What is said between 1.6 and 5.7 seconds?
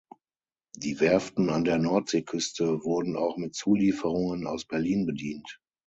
der Nordseeküste wurden auch mit Zulieferungen aus Berlin bedient.